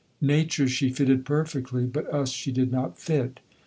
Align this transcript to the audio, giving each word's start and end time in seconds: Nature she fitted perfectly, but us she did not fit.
Nature 0.23 0.67
she 0.67 0.89
fitted 0.89 1.23
perfectly, 1.23 1.85
but 1.85 2.11
us 2.11 2.31
she 2.31 2.51
did 2.51 2.71
not 2.71 2.97
fit. 2.97 3.39